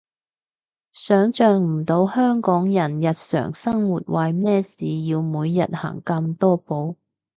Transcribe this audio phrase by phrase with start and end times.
[0.93, 6.97] 想像唔到香港人日常生活為咩事要每日行咁多步